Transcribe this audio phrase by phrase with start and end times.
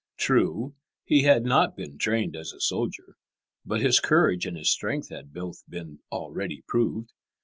[0.17, 0.73] True,
[1.05, 3.17] he had not been trained as a soldier,
[3.63, 7.11] but his courage and his strength had both been already proved.